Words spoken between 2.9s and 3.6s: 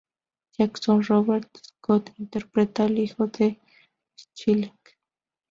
hijo de